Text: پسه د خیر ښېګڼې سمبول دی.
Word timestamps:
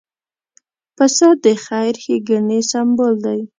پسه 0.95 1.27
د 1.43 1.45
خیر 1.65 1.95
ښېګڼې 2.03 2.59
سمبول 2.71 3.13
دی. 3.25 3.39